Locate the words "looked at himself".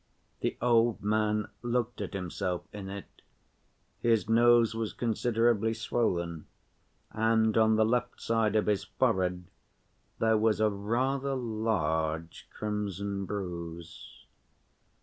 1.61-2.63